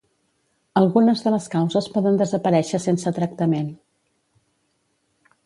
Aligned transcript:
Algunes 0.79 1.21
de 1.25 1.33
les 1.35 1.45
causes 1.55 1.89
poden 1.97 2.17
desaparéixer 2.23 2.81
sense 2.87 3.15
tractament. 3.19 3.71